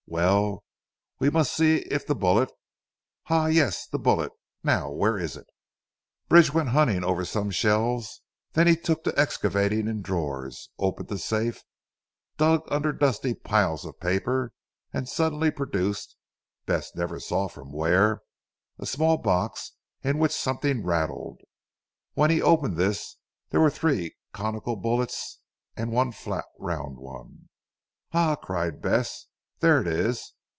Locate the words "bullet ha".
2.15-3.45